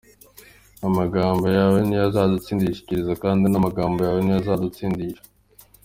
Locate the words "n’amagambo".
3.47-3.97